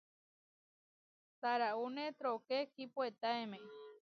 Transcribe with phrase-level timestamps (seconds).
[1.41, 3.57] Taraúne trooké kipuetáeme.